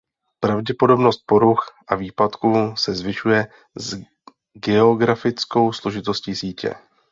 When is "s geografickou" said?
3.77-5.73